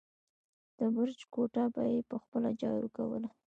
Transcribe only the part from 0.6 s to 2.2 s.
د برج کوټه به يې په